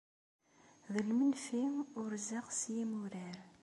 D 0.93 0.95
lmenfi 1.09 1.61
urzeɣ 1.99 2.45
s 2.59 2.61
yimurar. 2.73 3.37